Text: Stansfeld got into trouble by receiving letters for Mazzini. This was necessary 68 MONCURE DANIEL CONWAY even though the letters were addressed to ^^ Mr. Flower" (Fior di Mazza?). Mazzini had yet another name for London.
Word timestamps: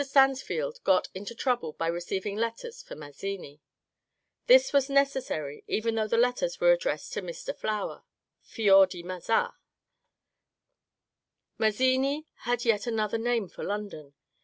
Stansfeld 0.03 0.83
got 0.83 1.09
into 1.13 1.35
trouble 1.35 1.73
by 1.73 1.85
receiving 1.85 2.35
letters 2.35 2.81
for 2.81 2.95
Mazzini. 2.95 3.61
This 4.47 4.73
was 4.73 4.89
necessary 4.89 5.57
68 5.57 5.59
MONCURE 5.59 5.67
DANIEL 5.67 5.67
CONWAY 5.67 5.77
even 5.77 5.95
though 5.95 6.17
the 6.17 6.27
letters 6.27 6.59
were 6.59 6.71
addressed 6.71 7.13
to 7.13 7.21
^^ 7.21 7.23
Mr. 7.29 7.55
Flower" 7.55 8.03
(Fior 8.55 8.87
di 8.87 9.03
Mazza?). 9.03 9.53
Mazzini 11.59 12.25
had 12.47 12.65
yet 12.65 12.87
another 12.87 13.19
name 13.19 13.47
for 13.47 13.63
London. 13.63 14.15